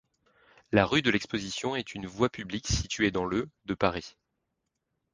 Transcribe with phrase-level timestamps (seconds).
[0.71, 4.15] La rue de l'Exposition est une voie publique située dans le de Paris.